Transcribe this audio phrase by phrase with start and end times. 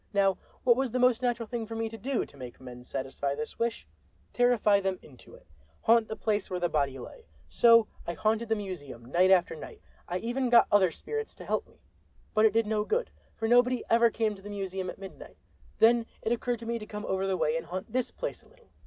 [0.13, 3.35] Now what was the most natural thing for me to do, to make men satisfy
[3.35, 3.85] this wish?
[4.33, 5.45] Terrify them into it!—
[5.81, 7.27] haunt the place where the body lay!
[7.49, 9.79] So I haunted the museum night after night.
[10.07, 11.83] I even got other spirits to help me.
[12.33, 15.37] But it did no good, for nobody ever came to the museum at midnight.
[15.77, 18.47] Then it occurred to me to come over the way and haunt this place a
[18.47, 18.71] little.